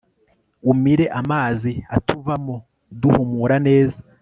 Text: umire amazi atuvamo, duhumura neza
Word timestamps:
umire 0.71 1.05
amazi 1.19 1.71
atuvamo, 1.95 2.55
duhumura 3.01 3.55
neza 3.67 3.99